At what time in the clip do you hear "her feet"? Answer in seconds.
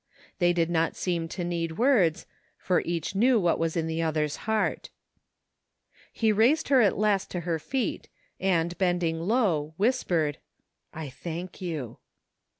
7.41-8.09